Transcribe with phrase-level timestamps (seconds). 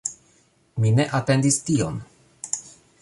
[0.85, 2.01] Mi ne atendis tion